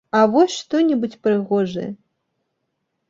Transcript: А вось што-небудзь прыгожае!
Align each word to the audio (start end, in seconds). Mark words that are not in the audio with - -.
А 0.19 0.21
вось 0.35 0.53
што-небудзь 0.61 1.19
прыгожае! 1.27 1.89